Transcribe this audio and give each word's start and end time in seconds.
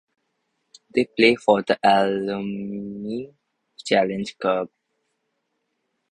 They 0.95 1.05
play 1.15 1.35
for 1.35 1.61
the 1.61 1.77
Alumni 1.83 3.25
Challenge 3.85 4.35
Cup. 4.39 4.71